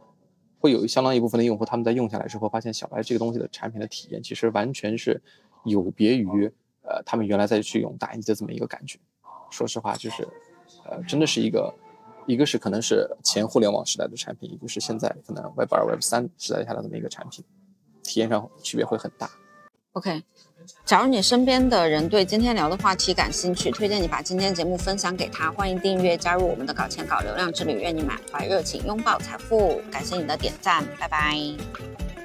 [0.58, 5.18] 会有相当一部分的用户他们在用下来之后，发现小白这个东西的产品的体验其实完全是
[5.64, 8.98] 有别于呃他们原来再去用打印机的这么一个感觉，
[9.50, 10.28] 说实话就是
[10.84, 11.72] 呃真的是一个。
[12.26, 17.44] 一个是可能是前互联网时代的产品，一个是现在可能 Web 二、Web 三时代下的这么一个产品，
[18.02, 19.30] 体验上区别会很大。
[19.92, 20.22] OK，
[20.84, 25.50] 假如你身边的人对今天聊的话题感兴趣，推荐你把今天节目分享给他。
[25.52, 29.80] 欢迎订阅加入我们的搞钱搞流量之旅，愿你满怀热情拥抱财富。
[29.90, 32.15] 感谢你的点赞，拜拜。